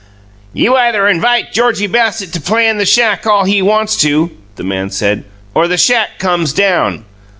[0.51, 4.63] "You either invite Georgie Bassett to play in the shack all he wants to," the
[4.63, 7.05] man said, "or the shack comes down."